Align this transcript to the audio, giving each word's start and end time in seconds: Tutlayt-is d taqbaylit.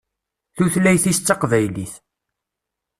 Tutlayt-is 0.55 1.17
d 1.19 1.23
taqbaylit. 1.23 1.93